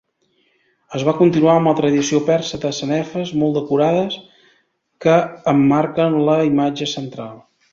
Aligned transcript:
Es 0.99 1.03
va 1.07 1.11
continuar 1.17 1.57
amb 1.59 1.69
la 1.71 1.73
tradició 1.79 2.21
persa 2.31 2.59
de 2.63 2.71
sanefes 2.77 3.33
molt 3.43 3.59
decorades 3.59 4.19
que 5.07 5.19
emmarquen 5.53 6.19
la 6.31 6.39
imatge 6.53 6.91
central. 6.99 7.39